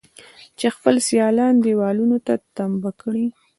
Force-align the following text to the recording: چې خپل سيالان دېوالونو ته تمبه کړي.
چې 0.59 0.67
خپل 0.75 0.95
سيالان 1.07 1.53
دېوالونو 1.63 2.17
ته 2.25 2.33
تمبه 2.57 2.91
کړي. 3.01 3.25